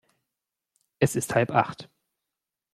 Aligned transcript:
Es 0.97 1.15
ist 1.15 1.35
halb 1.35 1.51
acht. 1.51 1.87